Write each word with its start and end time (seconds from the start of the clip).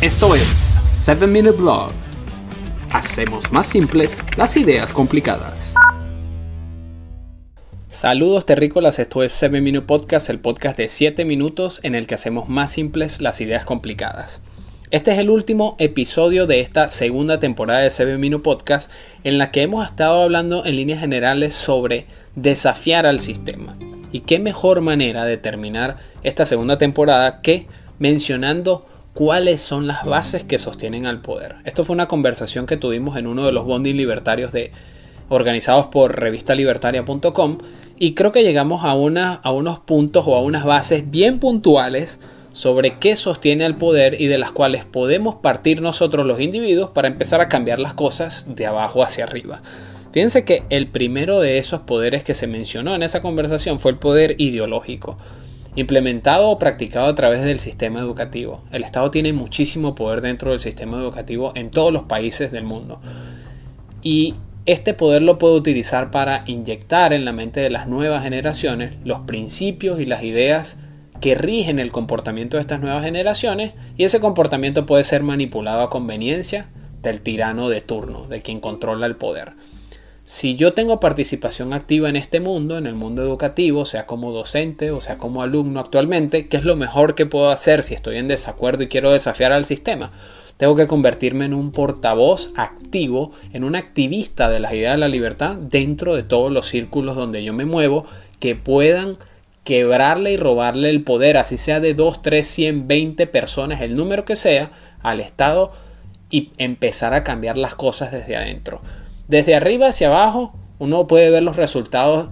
Esto 0.00 0.32
es 0.36 0.78
7 0.86 1.26
Minute 1.26 1.58
Blog. 1.58 1.90
Hacemos 2.92 3.50
más 3.50 3.66
simples 3.66 4.22
las 4.36 4.56
ideas 4.56 4.92
complicadas. 4.92 5.74
Saludos 7.88 8.46
terrícolas, 8.46 9.00
esto 9.00 9.24
es 9.24 9.32
7 9.32 9.60
Minute 9.60 9.88
Podcast, 9.88 10.30
el 10.30 10.38
podcast 10.38 10.76
de 10.76 10.88
7 10.88 11.24
minutos 11.24 11.80
en 11.82 11.96
el 11.96 12.06
que 12.06 12.14
hacemos 12.14 12.48
más 12.48 12.70
simples 12.70 13.20
las 13.20 13.40
ideas 13.40 13.64
complicadas. 13.64 14.40
Este 14.92 15.10
es 15.10 15.18
el 15.18 15.30
último 15.30 15.74
episodio 15.80 16.46
de 16.46 16.60
esta 16.60 16.92
segunda 16.92 17.40
temporada 17.40 17.80
de 17.80 17.90
7 17.90 18.18
Minute 18.18 18.44
Podcast 18.44 18.92
en 19.24 19.36
la 19.36 19.50
que 19.50 19.62
hemos 19.62 19.84
estado 19.84 20.22
hablando 20.22 20.64
en 20.64 20.76
líneas 20.76 21.00
generales 21.00 21.56
sobre 21.56 22.06
desafiar 22.36 23.04
al 23.04 23.18
sistema. 23.18 23.76
Y 24.12 24.20
qué 24.20 24.38
mejor 24.38 24.80
manera 24.80 25.24
de 25.24 25.38
terminar 25.38 25.96
esta 26.22 26.46
segunda 26.46 26.78
temporada 26.78 27.40
que 27.40 27.66
mencionando 27.98 28.86
cuáles 29.18 29.60
son 29.60 29.88
las 29.88 30.04
bases 30.04 30.44
que 30.44 30.60
sostienen 30.60 31.04
al 31.04 31.20
poder. 31.20 31.56
Esto 31.64 31.82
fue 31.82 31.94
una 31.94 32.06
conversación 32.06 32.66
que 32.66 32.76
tuvimos 32.76 33.16
en 33.16 33.26
uno 33.26 33.44
de 33.46 33.50
los 33.50 33.64
bonding 33.64 33.96
libertarios 33.96 34.52
de, 34.52 34.70
organizados 35.28 35.86
por 35.86 36.20
revistalibertaria.com 36.20 37.58
y 37.98 38.14
creo 38.14 38.30
que 38.30 38.44
llegamos 38.44 38.84
a, 38.84 38.94
una, 38.94 39.34
a 39.34 39.50
unos 39.50 39.80
puntos 39.80 40.28
o 40.28 40.36
a 40.36 40.40
unas 40.40 40.64
bases 40.64 41.10
bien 41.10 41.40
puntuales 41.40 42.20
sobre 42.52 43.00
qué 43.00 43.16
sostiene 43.16 43.64
al 43.64 43.76
poder 43.76 44.20
y 44.20 44.28
de 44.28 44.38
las 44.38 44.52
cuales 44.52 44.84
podemos 44.84 45.34
partir 45.34 45.82
nosotros 45.82 46.24
los 46.24 46.40
individuos 46.40 46.90
para 46.90 47.08
empezar 47.08 47.40
a 47.40 47.48
cambiar 47.48 47.80
las 47.80 47.94
cosas 47.94 48.46
de 48.46 48.66
abajo 48.66 49.02
hacia 49.02 49.24
arriba. 49.24 49.62
Fíjense 50.12 50.44
que 50.44 50.62
el 50.70 50.86
primero 50.86 51.40
de 51.40 51.58
esos 51.58 51.80
poderes 51.80 52.22
que 52.22 52.34
se 52.34 52.46
mencionó 52.46 52.94
en 52.94 53.02
esa 53.02 53.20
conversación 53.20 53.80
fue 53.80 53.90
el 53.90 53.98
poder 53.98 54.36
ideológico 54.38 55.16
implementado 55.80 56.48
o 56.48 56.58
practicado 56.58 57.06
a 57.06 57.14
través 57.14 57.44
del 57.44 57.60
sistema 57.60 58.00
educativo. 58.00 58.62
El 58.72 58.82
Estado 58.82 59.10
tiene 59.10 59.32
muchísimo 59.32 59.94
poder 59.94 60.20
dentro 60.20 60.50
del 60.50 60.58
sistema 60.58 60.98
educativo 60.98 61.52
en 61.54 61.70
todos 61.70 61.92
los 61.92 62.02
países 62.02 62.50
del 62.50 62.64
mundo. 62.64 63.00
Y 64.02 64.34
este 64.66 64.92
poder 64.92 65.22
lo 65.22 65.38
puede 65.38 65.54
utilizar 65.54 66.10
para 66.10 66.42
inyectar 66.46 67.12
en 67.12 67.24
la 67.24 67.32
mente 67.32 67.60
de 67.60 67.70
las 67.70 67.86
nuevas 67.86 68.24
generaciones 68.24 68.94
los 69.04 69.20
principios 69.20 70.00
y 70.00 70.06
las 70.06 70.24
ideas 70.24 70.78
que 71.20 71.36
rigen 71.36 71.78
el 71.78 71.92
comportamiento 71.92 72.56
de 72.56 72.62
estas 72.62 72.80
nuevas 72.80 73.04
generaciones 73.04 73.72
y 73.96 74.04
ese 74.04 74.20
comportamiento 74.20 74.84
puede 74.84 75.04
ser 75.04 75.22
manipulado 75.22 75.82
a 75.82 75.90
conveniencia 75.90 76.66
del 77.02 77.20
tirano 77.20 77.68
de 77.68 77.80
turno, 77.80 78.26
de 78.26 78.42
quien 78.42 78.60
controla 78.60 79.06
el 79.06 79.16
poder 79.16 79.52
si 80.28 80.56
yo 80.56 80.74
tengo 80.74 81.00
participación 81.00 81.72
activa 81.72 82.10
en 82.10 82.14
este 82.14 82.38
mundo, 82.38 82.76
en 82.76 82.86
el 82.86 82.94
mundo 82.94 83.22
educativo, 83.22 83.86
sea 83.86 84.04
como 84.04 84.30
docente 84.30 84.90
o 84.90 85.00
sea 85.00 85.16
como 85.16 85.40
alumno 85.40 85.80
actualmente, 85.80 86.48
¿qué 86.48 86.58
es 86.58 86.64
lo 86.64 86.76
mejor 86.76 87.14
que 87.14 87.24
puedo 87.24 87.48
hacer 87.50 87.82
si 87.82 87.94
estoy 87.94 88.18
en 88.18 88.28
desacuerdo 88.28 88.82
y 88.82 88.88
quiero 88.88 89.10
desafiar 89.10 89.52
al 89.52 89.64
sistema? 89.64 90.10
Tengo 90.58 90.76
que 90.76 90.86
convertirme 90.86 91.46
en 91.46 91.54
un 91.54 91.72
portavoz 91.72 92.52
activo, 92.56 93.32
en 93.54 93.64
un 93.64 93.74
activista 93.74 94.50
de 94.50 94.60
las 94.60 94.74
ideas 94.74 94.96
de 94.96 94.98
la 94.98 95.08
libertad 95.08 95.56
dentro 95.56 96.14
de 96.14 96.24
todos 96.24 96.52
los 96.52 96.66
círculos 96.66 97.16
donde 97.16 97.42
yo 97.42 97.54
me 97.54 97.64
muevo, 97.64 98.04
que 98.38 98.54
puedan 98.54 99.16
quebrarle 99.64 100.32
y 100.32 100.36
robarle 100.36 100.90
el 100.90 101.04
poder, 101.04 101.38
así 101.38 101.56
sea 101.56 101.80
de 101.80 101.94
2, 101.94 102.20
3, 102.20 102.46
100, 102.46 102.86
20 102.86 103.26
personas, 103.28 103.80
el 103.80 103.96
número 103.96 104.26
que 104.26 104.36
sea, 104.36 104.72
al 105.00 105.20
Estado 105.20 105.72
y 106.28 106.50
empezar 106.58 107.14
a 107.14 107.22
cambiar 107.22 107.56
las 107.56 107.74
cosas 107.74 108.12
desde 108.12 108.36
adentro. 108.36 108.82
Desde 109.28 109.54
arriba 109.54 109.88
hacia 109.88 110.08
abajo 110.08 110.54
uno 110.78 111.06
puede 111.06 111.28
ver 111.30 111.42
los 111.42 111.56
resultados 111.56 112.30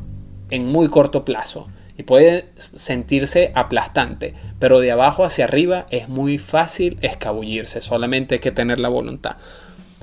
en 0.50 0.66
muy 0.66 0.88
corto 0.88 1.24
plazo 1.24 1.68
y 1.98 2.02
puede 2.04 2.46
sentirse 2.74 3.52
aplastante, 3.54 4.34
pero 4.58 4.80
de 4.80 4.92
abajo 4.92 5.24
hacia 5.24 5.44
arriba 5.44 5.86
es 5.90 6.08
muy 6.08 6.38
fácil 6.38 6.98
escabullirse, 7.02 7.82
solamente 7.82 8.36
hay 8.36 8.40
que 8.40 8.50
tener 8.50 8.80
la 8.80 8.88
voluntad. 8.88 9.36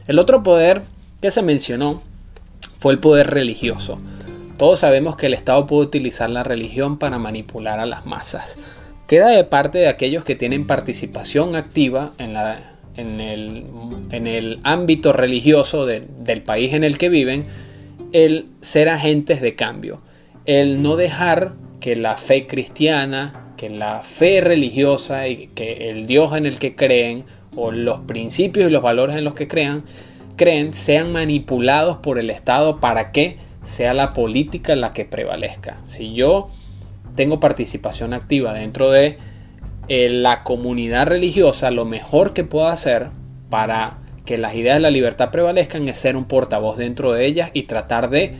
El 0.07 0.19
otro 0.19 0.43
poder 0.43 0.83
que 1.19 1.31
se 1.31 1.41
mencionó 1.41 2.01
fue 2.79 2.93
el 2.93 2.99
poder 2.99 3.31
religioso. 3.31 3.99
Todos 4.57 4.79
sabemos 4.79 5.15
que 5.15 5.25
el 5.27 5.33
Estado 5.33 5.65
puede 5.65 5.83
utilizar 5.83 6.29
la 6.29 6.43
religión 6.43 6.97
para 6.99 7.17
manipular 7.17 7.79
a 7.79 7.85
las 7.85 8.05
masas. 8.05 8.57
Queda 9.07 9.29
de 9.29 9.43
parte 9.43 9.79
de 9.79 9.87
aquellos 9.87 10.23
que 10.23 10.35
tienen 10.35 10.67
participación 10.67 11.55
activa 11.55 12.11
en 12.19 12.33
la 12.33 12.72
en 12.97 13.19
el, 13.19 14.59
ámbito 14.63 15.13
religioso 15.13 15.85
del 15.85 16.41
país 16.43 16.73
en 16.73 16.83
el 16.83 16.97
que 16.97 17.09
viven, 17.09 17.45
el 18.11 18.45
ser 18.61 18.89
agentes 18.89 19.41
de 19.41 19.55
cambio, 19.55 20.01
el 20.45 20.81
no 20.81 20.95
dejar 20.95 21.53
que 21.79 21.95
la 21.95 22.15
fe 22.15 22.47
cristiana, 22.47 23.53
que 23.57 23.69
la 23.69 24.01
fe 24.01 24.39
religiosa 24.41 25.27
y 25.27 25.47
que 25.47 25.89
el 25.89 26.05
Dios 26.05 26.35
en 26.35 26.45
el 26.45 26.59
que 26.59 26.75
creen 26.75 27.25
o 27.55 27.71
los 27.71 27.99
principios 27.99 28.69
y 28.69 28.71
los 28.71 28.83
valores 28.83 29.15
en 29.15 29.23
los 29.23 29.33
que 29.33 29.47
crean, 29.47 29.83
creen 30.35 30.73
sean 30.73 31.11
manipulados 31.11 31.97
por 31.97 32.19
el 32.19 32.29
Estado 32.29 32.79
para 32.79 33.11
que 33.11 33.37
sea 33.63 33.93
la 33.93 34.13
política 34.13 34.75
la 34.75 34.93
que 34.93 35.05
prevalezca. 35.05 35.77
Si 35.85 36.13
yo 36.13 36.49
tengo 37.15 37.39
participación 37.39 38.13
activa 38.13 38.53
dentro 38.53 38.91
de 38.91 39.17
eh, 39.87 40.09
la 40.09 40.43
comunidad 40.43 41.07
religiosa 41.07 41.71
lo 41.71 41.85
mejor 41.85 42.33
que 42.33 42.43
puedo 42.43 42.67
hacer 42.67 43.09
para 43.49 43.97
que 44.25 44.37
las 44.37 44.55
ideas 44.55 44.77
de 44.77 44.81
la 44.81 44.91
libertad 44.91 45.31
prevalezcan 45.31 45.87
es 45.87 45.97
ser 45.97 46.15
un 46.15 46.25
portavoz 46.25 46.77
dentro 46.77 47.11
de 47.11 47.25
ellas 47.25 47.51
y 47.53 47.63
tratar 47.63 48.09
de 48.09 48.35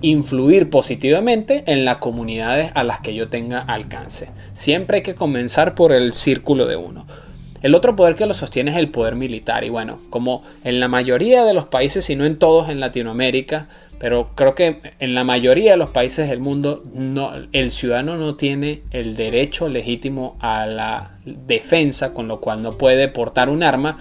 influir 0.00 0.68
positivamente 0.68 1.64
en 1.66 1.84
las 1.84 1.96
comunidades 1.96 2.70
a 2.74 2.84
las 2.84 3.00
que 3.00 3.14
yo 3.14 3.28
tenga 3.28 3.60
alcance. 3.60 4.28
Siempre 4.52 4.98
hay 4.98 5.02
que 5.02 5.14
comenzar 5.14 5.74
por 5.74 5.92
el 5.92 6.12
círculo 6.12 6.66
de 6.66 6.76
uno. 6.76 7.06
El 7.64 7.74
otro 7.74 7.96
poder 7.96 8.14
que 8.14 8.26
lo 8.26 8.34
sostiene 8.34 8.72
es 8.72 8.76
el 8.76 8.90
poder 8.90 9.14
militar 9.14 9.64
y 9.64 9.70
bueno, 9.70 9.98
como 10.10 10.42
en 10.64 10.80
la 10.80 10.88
mayoría 10.88 11.46
de 11.46 11.54
los 11.54 11.64
países, 11.64 12.04
si 12.04 12.14
no 12.14 12.26
en 12.26 12.38
todos 12.38 12.68
en 12.68 12.78
Latinoamérica, 12.78 13.68
pero 13.98 14.32
creo 14.34 14.54
que 14.54 14.92
en 14.98 15.14
la 15.14 15.24
mayoría 15.24 15.70
de 15.70 15.76
los 15.78 15.88
países 15.88 16.28
del 16.28 16.40
mundo 16.40 16.82
el 17.52 17.70
ciudadano 17.70 18.18
no 18.18 18.34
tiene 18.36 18.82
el 18.90 19.16
derecho 19.16 19.70
legítimo 19.70 20.36
a 20.40 20.66
la 20.66 21.16
defensa, 21.24 22.12
con 22.12 22.28
lo 22.28 22.38
cual 22.38 22.62
no 22.62 22.76
puede 22.76 23.08
portar 23.08 23.48
un 23.48 23.62
arma, 23.62 23.96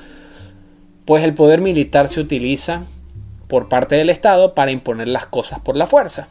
pues 1.06 1.24
el 1.24 1.34
poder 1.34 1.62
militar 1.62 2.10
se 2.10 2.20
utiliza 2.20 2.84
por 3.48 3.70
parte 3.70 3.96
del 3.96 4.10
Estado 4.10 4.56
para 4.56 4.72
imponer 4.72 5.08
las 5.08 5.28
cosas 5.28 5.62
por 5.62 5.78
la 5.78 5.88
fuerza. 5.88 6.28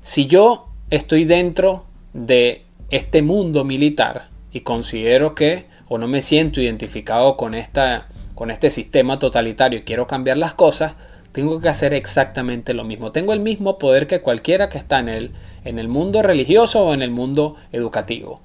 Si 0.00 0.26
yo 0.26 0.70
estoy 0.88 1.26
dentro 1.26 1.84
de 2.14 2.64
este 2.88 3.20
mundo 3.20 3.64
militar 3.64 4.30
y 4.50 4.60
considero 4.60 5.34
que 5.34 5.68
o 5.92 5.98
no 5.98 6.06
me 6.06 6.22
siento 6.22 6.60
identificado 6.60 7.36
con, 7.36 7.52
esta, 7.52 8.06
con 8.36 8.52
este 8.52 8.70
sistema 8.70 9.18
totalitario 9.18 9.80
y 9.80 9.82
quiero 9.82 10.06
cambiar 10.06 10.36
las 10.36 10.54
cosas, 10.54 10.94
tengo 11.32 11.60
que 11.60 11.68
hacer 11.68 11.92
exactamente 11.94 12.74
lo 12.74 12.84
mismo. 12.84 13.10
Tengo 13.10 13.32
el 13.32 13.40
mismo 13.40 13.76
poder 13.76 14.06
que 14.06 14.20
cualquiera 14.20 14.68
que 14.68 14.78
está 14.78 15.00
en 15.00 15.08
el, 15.08 15.32
en 15.64 15.80
el 15.80 15.88
mundo 15.88 16.22
religioso 16.22 16.86
o 16.86 16.94
en 16.94 17.02
el 17.02 17.10
mundo 17.10 17.56
educativo. 17.72 18.40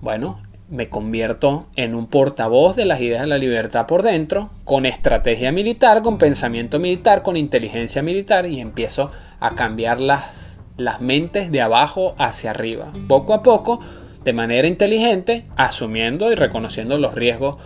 Bueno, 0.00 0.42
me 0.68 0.88
convierto 0.88 1.68
en 1.76 1.94
un 1.94 2.08
portavoz 2.08 2.74
de 2.74 2.84
las 2.84 3.00
ideas 3.00 3.20
de 3.20 3.28
la 3.28 3.38
libertad 3.38 3.86
por 3.86 4.02
dentro, 4.02 4.50
con 4.64 4.86
estrategia 4.86 5.52
militar, 5.52 6.02
con 6.02 6.18
pensamiento 6.18 6.80
militar, 6.80 7.22
con 7.22 7.36
inteligencia 7.36 8.02
militar 8.02 8.44
y 8.46 8.58
empiezo 8.58 9.12
a 9.38 9.54
cambiar 9.54 10.00
las, 10.00 10.60
las 10.76 11.00
mentes 11.00 11.52
de 11.52 11.62
abajo 11.62 12.16
hacia 12.18 12.50
arriba. 12.50 12.92
Poco 13.06 13.34
a 13.34 13.44
poco, 13.44 13.78
de 14.26 14.32
manera 14.32 14.66
inteligente, 14.66 15.44
asumiendo 15.56 16.32
y 16.32 16.34
reconociendo 16.34 16.98
los 16.98 17.14
riesgos 17.14 17.58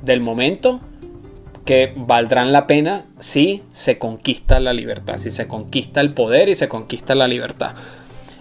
del 0.00 0.20
momento 0.20 0.80
que 1.64 1.92
valdrán 1.96 2.52
la 2.52 2.68
pena 2.68 3.06
si 3.18 3.64
se 3.72 3.98
conquista 3.98 4.60
la 4.60 4.72
libertad, 4.72 5.18
si 5.18 5.32
se 5.32 5.48
conquista 5.48 6.00
el 6.00 6.14
poder 6.14 6.48
y 6.48 6.54
se 6.54 6.68
conquista 6.68 7.16
la 7.16 7.26
libertad. 7.26 7.74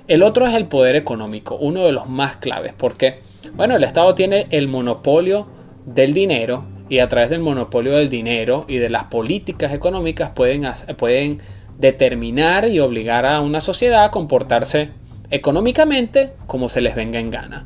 El 0.08 0.22
otro 0.22 0.46
es 0.46 0.54
el 0.54 0.68
poder 0.68 0.96
económico, 0.96 1.56
uno 1.56 1.84
de 1.84 1.94
los 1.94 2.08
más 2.08 2.36
claves, 2.36 2.74
porque, 2.78 3.22
bueno, 3.56 3.76
el 3.76 3.84
Estado 3.84 4.14
tiene 4.14 4.46
el 4.52 4.68
monopolio 4.68 5.48
del 5.88 6.14
dinero 6.14 6.66
y 6.90 7.00
a 7.00 7.08
través 7.08 7.32
del 7.32 7.40
monopolio 7.40 7.94
del 7.98 8.10
dinero 8.10 8.66
y 8.68 8.78
de 8.78 8.92
las 8.92 9.06
políticas 9.06 9.74
económicas 9.74 10.30
pueden, 10.30 10.68
pueden 10.96 11.42
determinar 11.80 12.68
y 12.70 12.80
obligar 12.80 13.26
a 13.26 13.42
una 13.42 13.62
sociedad 13.62 14.04
a 14.04 14.12
comportarse 14.12 14.92
económicamente 15.34 16.30
como 16.46 16.70
se 16.70 16.80
les 16.80 16.96
venga 16.96 17.20
en 17.20 17.32
gana. 17.32 17.66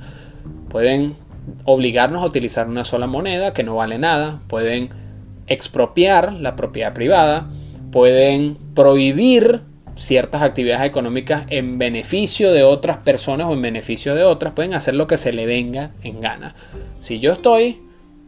Pueden 0.69 1.15
obligarnos 1.65 2.23
a 2.23 2.25
utilizar 2.25 2.69
una 2.69 2.85
sola 2.85 3.07
moneda 3.07 3.51
que 3.51 3.63
no 3.63 3.75
vale 3.75 3.97
nada, 3.97 4.39
pueden 4.47 4.89
expropiar 5.47 6.31
la 6.31 6.55
propiedad 6.55 6.93
privada, 6.93 7.49
pueden 7.91 8.57
prohibir 8.73 9.59
ciertas 9.97 10.43
actividades 10.43 10.85
económicas 10.85 11.45
en 11.49 11.77
beneficio 11.77 12.53
de 12.53 12.63
otras 12.63 12.97
personas 12.97 13.47
o 13.47 13.53
en 13.53 13.61
beneficio 13.61 14.15
de 14.15 14.23
otras, 14.23 14.53
pueden 14.53 14.73
hacer 14.73 14.93
lo 14.93 15.07
que 15.07 15.17
se 15.17 15.33
le 15.33 15.45
venga 15.45 15.91
en 16.03 16.21
gana. 16.21 16.55
Si 16.99 17.19
yo 17.19 17.33
estoy 17.33 17.81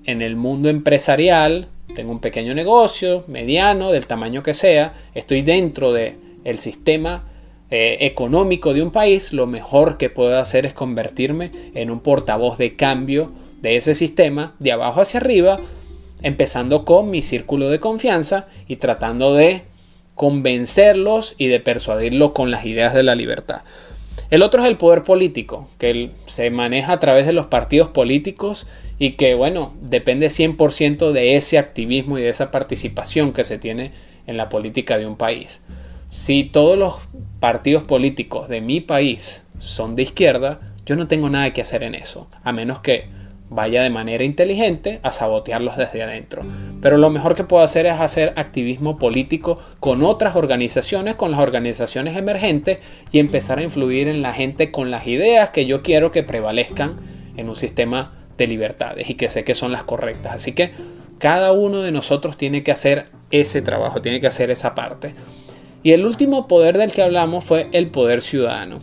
en 0.03 0.21
el 0.21 0.35
mundo 0.35 0.67
empresarial, 0.67 1.69
tengo 1.95 2.11
un 2.11 2.19
pequeño 2.19 2.53
negocio, 2.53 3.23
mediano, 3.27 3.93
del 3.93 4.05
tamaño 4.05 4.43
que 4.43 4.53
sea, 4.53 4.93
estoy 5.15 5.43
dentro 5.43 5.93
del 5.93 6.15
el 6.43 6.57
sistema 6.57 7.28
eh, 7.71 7.97
económico 8.01 8.73
de 8.73 8.81
un 8.81 8.91
país, 8.91 9.31
lo 9.31 9.45
mejor 9.45 9.97
que 9.97 10.09
puedo 10.09 10.37
hacer 10.39 10.65
es 10.65 10.73
convertirme 10.73 11.51
en 11.75 11.91
un 11.91 11.99
portavoz 11.99 12.57
de 12.57 12.75
cambio 12.75 13.31
de 13.61 13.75
ese 13.75 13.93
sistema 13.93 14.55
de 14.59 14.71
abajo 14.71 15.01
hacia 15.01 15.19
arriba, 15.19 15.59
empezando 16.21 16.83
con 16.83 17.09
mi 17.09 17.21
círculo 17.21 17.69
de 17.69 17.79
confianza 17.79 18.47
y 18.67 18.77
tratando 18.77 19.33
de 19.33 19.61
convencerlos 20.15 21.35
y 21.37 21.47
de 21.47 21.59
persuadirlos 21.59 22.31
con 22.31 22.51
las 22.51 22.65
ideas 22.65 22.93
de 22.93 23.03
la 23.03 23.15
libertad. 23.15 23.61
El 24.29 24.41
otro 24.41 24.61
es 24.61 24.67
el 24.67 24.77
poder 24.77 25.03
político, 25.03 25.69
que 25.77 26.11
se 26.25 26.49
maneja 26.51 26.93
a 26.93 26.99
través 26.99 27.25
de 27.25 27.33
los 27.33 27.47
partidos 27.47 27.89
políticos 27.89 28.67
y 28.99 29.11
que, 29.11 29.33
bueno, 29.33 29.73
depende 29.81 30.27
100% 30.27 31.11
de 31.11 31.35
ese 31.35 31.57
activismo 31.57 32.17
y 32.17 32.21
de 32.21 32.29
esa 32.29 32.51
participación 32.51 33.31
que 33.31 33.43
se 33.43 33.57
tiene 33.57 33.91
en 34.27 34.37
la 34.37 34.49
política 34.49 34.99
de 34.99 35.07
un 35.07 35.17
país. 35.17 35.61
Si 36.09 36.43
todos 36.43 36.77
los 36.77 36.95
partidos 37.39 37.83
políticos 37.83 38.49
de 38.49 38.61
mi 38.61 38.81
país 38.81 39.43
son 39.59 39.95
de 39.95 40.03
izquierda, 40.03 40.59
yo 40.85 40.95
no 40.95 41.07
tengo 41.07 41.29
nada 41.29 41.51
que 41.51 41.61
hacer 41.61 41.83
en 41.83 41.95
eso, 41.95 42.27
a 42.43 42.51
menos 42.51 42.79
que 42.79 43.07
vaya 43.49 43.81
de 43.81 43.89
manera 43.89 44.23
inteligente 44.23 44.99
a 45.03 45.11
sabotearlos 45.11 45.77
desde 45.77 46.03
adentro. 46.03 46.43
Pero 46.81 46.97
lo 46.97 47.09
mejor 47.09 47.35
que 47.35 47.43
puedo 47.43 47.63
hacer 47.63 47.85
es 47.85 47.93
hacer 47.93 48.33
activismo 48.35 48.97
político 48.97 49.59
con 49.79 50.03
otras 50.03 50.35
organizaciones, 50.35 51.15
con 51.15 51.31
las 51.31 51.39
organizaciones 51.39 52.15
emergentes 52.15 52.79
y 53.11 53.19
empezar 53.19 53.59
a 53.59 53.63
influir 53.63 54.07
en 54.07 54.21
la 54.21 54.33
gente 54.33 54.71
con 54.71 54.91
las 54.91 55.07
ideas 55.07 55.49
que 55.49 55.65
yo 55.65 55.81
quiero 55.81 56.11
que 56.11 56.23
prevalezcan 56.23 56.95
en 57.37 57.49
un 57.49 57.55
sistema 57.55 58.13
de 58.37 58.47
libertades 58.47 59.09
y 59.09 59.15
que 59.15 59.29
sé 59.29 59.43
que 59.43 59.55
son 59.55 59.71
las 59.71 59.83
correctas. 59.83 60.33
Así 60.33 60.53
que 60.53 60.71
cada 61.17 61.51
uno 61.51 61.81
de 61.81 61.91
nosotros 61.91 62.37
tiene 62.37 62.63
que 62.63 62.71
hacer 62.71 63.07
ese 63.31 63.61
trabajo, 63.61 64.01
tiene 64.01 64.19
que 64.19 64.27
hacer 64.27 64.51
esa 64.51 64.75
parte. 64.75 65.13
Y 65.83 65.91
el 65.91 66.05
último 66.05 66.47
poder 66.47 66.77
del 66.77 66.91
que 66.91 67.01
hablamos 67.01 67.43
fue 67.45 67.69
el 67.71 67.87
poder 67.87 68.21
ciudadano. 68.21 68.79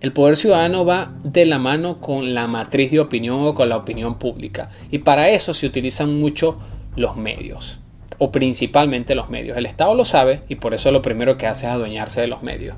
El 0.00 0.12
poder 0.12 0.36
ciudadano 0.36 0.84
va 0.84 1.12
de 1.24 1.44
la 1.44 1.58
mano 1.58 2.00
con 2.00 2.34
la 2.34 2.46
matriz 2.46 2.90
de 2.90 3.00
opinión 3.00 3.40
o 3.42 3.54
con 3.54 3.68
la 3.68 3.78
opinión 3.78 4.18
pública. 4.18 4.70
Y 4.90 4.98
para 4.98 5.30
eso 5.30 5.54
se 5.54 5.66
utilizan 5.66 6.20
mucho 6.20 6.56
los 6.94 7.16
medios, 7.16 7.80
o 8.18 8.30
principalmente 8.30 9.14
los 9.14 9.28
medios. 9.28 9.56
El 9.56 9.66
Estado 9.66 9.94
lo 9.94 10.04
sabe 10.04 10.42
y 10.48 10.56
por 10.56 10.74
eso 10.74 10.92
lo 10.92 11.02
primero 11.02 11.36
que 11.36 11.46
hace 11.46 11.66
es 11.66 11.72
adueñarse 11.72 12.20
de 12.20 12.28
los 12.28 12.42
medios. 12.42 12.76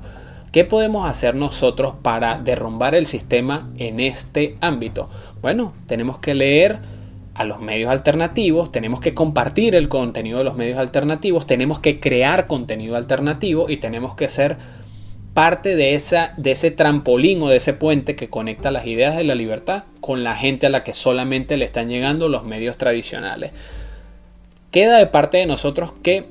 ¿Qué 0.51 0.65
podemos 0.65 1.07
hacer 1.07 1.35
nosotros 1.35 1.95
para 2.01 2.39
derrumbar 2.39 2.95
el 2.95 3.05
sistema 3.05 3.69
en 3.77 3.99
este 3.99 4.57
ámbito? 4.59 5.09
Bueno, 5.41 5.73
tenemos 5.85 6.17
que 6.17 6.33
leer 6.33 6.79
a 7.33 7.43
los 7.43 7.61
medios 7.61 7.89
alternativos, 7.89 8.71
tenemos 8.71 8.99
que 8.99 9.13
compartir 9.13 9.75
el 9.75 9.89
contenido 9.89 10.39
de 10.39 10.43
los 10.43 10.55
medios 10.55 10.77
alternativos, 10.77 11.47
tenemos 11.47 11.79
que 11.79 11.99
crear 11.99 12.47
contenido 12.47 12.95
alternativo 12.95 13.69
y 13.69 13.77
tenemos 13.77 14.15
que 14.15 14.27
ser 14.27 14.57
parte 15.33 15.77
de, 15.77 15.93
esa, 15.93 16.33
de 16.37 16.51
ese 16.51 16.71
trampolín 16.71 17.41
o 17.41 17.47
de 17.47 17.57
ese 17.57 17.73
puente 17.73 18.15
que 18.15 18.29
conecta 18.29 18.69
las 18.69 18.85
ideas 18.85 19.15
de 19.15 19.23
la 19.23 19.35
libertad 19.35 19.83
con 20.01 20.23
la 20.23 20.35
gente 20.35 20.67
a 20.67 20.69
la 20.69 20.83
que 20.83 20.93
solamente 20.93 21.55
le 21.55 21.65
están 21.65 21.87
llegando 21.87 22.27
los 22.27 22.43
medios 22.43 22.77
tradicionales. 22.77 23.51
Queda 24.71 24.97
de 24.97 25.07
parte 25.07 25.37
de 25.37 25.45
nosotros 25.45 25.93
que 26.03 26.25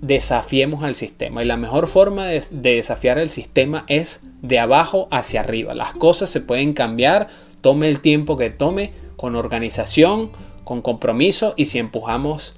desafiemos 0.00 0.84
al 0.84 0.94
sistema 0.94 1.42
y 1.42 1.46
la 1.46 1.56
mejor 1.56 1.88
forma 1.88 2.26
de, 2.26 2.42
de 2.50 2.76
desafiar 2.76 3.18
el 3.18 3.30
sistema 3.30 3.84
es 3.88 4.20
de 4.42 4.60
abajo 4.60 5.08
hacia 5.10 5.40
arriba. 5.40 5.74
Las 5.74 5.92
cosas 5.92 6.30
se 6.30 6.40
pueden 6.40 6.72
cambiar, 6.72 7.28
tome 7.60 7.88
el 7.88 8.00
tiempo 8.00 8.36
que 8.36 8.50
tome, 8.50 8.92
con 9.20 9.36
organización, 9.36 10.30
con 10.64 10.80
compromiso 10.80 11.52
y 11.54 11.66
si 11.66 11.78
empujamos 11.78 12.54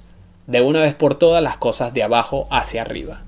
de 0.47 0.61
una 0.61 0.79
vez 0.79 0.95
por 0.95 1.15
todas 1.15 1.43
las 1.43 1.57
cosas 1.57 1.93
de 1.93 2.03
abajo 2.03 2.47
hacia 2.49 2.83
arriba. 2.83 3.23